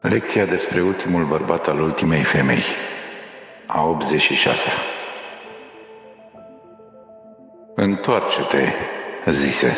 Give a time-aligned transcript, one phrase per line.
[0.00, 2.62] Lecția despre ultimul bărbat al ultimei femei,
[3.66, 4.70] a 86
[7.74, 8.72] Întoarce-te,
[9.26, 9.76] zise.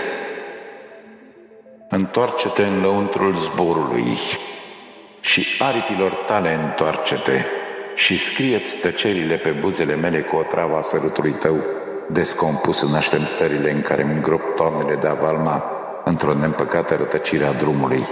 [1.89, 4.17] Întoarce-te în lăuntrul zborului
[5.21, 7.45] și aripilor tale întoarce-te
[7.95, 11.57] și scrieți tăcerile pe buzele mele cu o travă a sărutului tău,
[12.09, 15.65] descompus în așteptările în care mi îngrop toamnele de avalma
[16.05, 18.05] într-o neîmpăcată rătăcire a drumului.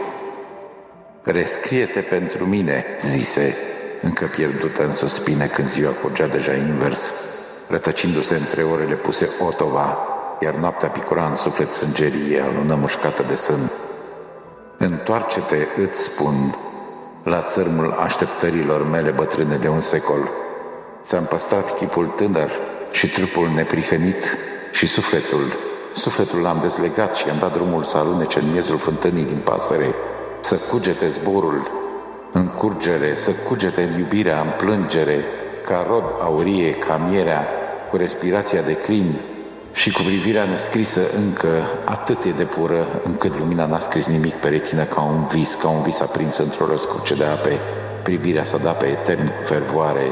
[1.23, 3.56] Rescrie-te pentru mine, zise,
[4.02, 7.12] încă pierdută în suspine când ziua curgea deja invers,
[7.69, 9.98] rătăcindu-se între orele puse otova,
[10.41, 13.70] iar noaptea picura în suflet sângerie, alună mușcată de sân.
[14.77, 16.55] Întoarce-te, îți spun,
[17.23, 20.30] la țărmul așteptărilor mele bătrâne de un secol.
[21.05, 22.50] Ți-am păstrat chipul tânăr
[22.91, 24.39] și trupul neprihănit
[24.73, 25.59] și sufletul.
[25.95, 29.95] Sufletul l-am dezlegat și am dat drumul să alunece în miezul fântânii din pasăre,
[30.40, 31.70] să cugete zborul
[32.32, 35.24] în curgere, să cugete în iubirea, în plângere,
[35.66, 37.47] ca rod aurie, ca mierea,
[37.91, 39.14] cu respirația de crin
[39.72, 41.48] și cu privirea nescrisă încă
[41.84, 45.69] atât e de pură încât lumina n-a scris nimic pe retină ca un vis, ca
[45.69, 47.58] un vis aprins într-o răscruce de ape,
[48.02, 50.06] privirea să da pe etern cu fervoare,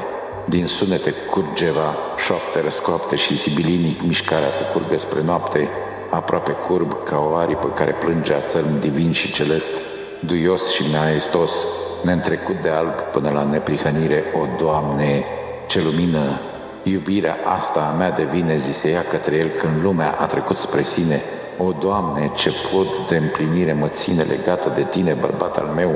[0.44, 5.68] din sunete curgeva, șoapte răscoapte și sibilinic mișcarea să curgă spre noapte,
[6.10, 9.70] aproape curb ca o aripă care plânge a țărm divin și celest,
[10.20, 11.66] duios și maestos,
[12.02, 15.24] neîntrecut de alb până la neprihănire, o Doamne,
[15.66, 16.40] ce lumină,
[16.82, 21.20] iubirea asta a mea devine, zise ea către el când lumea a trecut spre sine,
[21.58, 25.90] o Doamne, ce pod de împlinire mă ține legată de tine, bărbat al meu,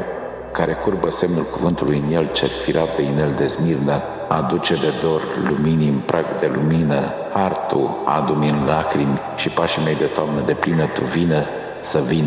[0.53, 5.23] care curbă semnul cuvântului în el, cer firav de inel de smirnă, aduce de dor
[5.48, 10.55] luminii în prag de lumină, hartul adu-mi în lacrimi și pașii mei de toamnă de
[10.55, 11.45] plină, tu vină
[11.81, 12.25] să vin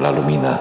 [0.00, 0.60] la lumină.